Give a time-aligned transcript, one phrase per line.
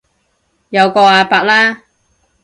[0.71, 1.83] 有個阿伯啦